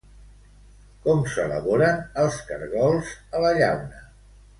[1.03, 4.01] Com s'elaboren els caragols a la llauna?